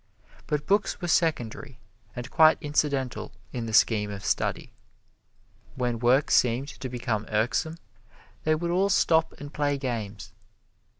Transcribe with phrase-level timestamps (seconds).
[0.47, 1.77] But books were secondary
[2.15, 4.71] and quite incidental in the scheme of study.
[5.75, 7.77] When work seemed to become irksome
[8.43, 10.31] they would all stop and play games.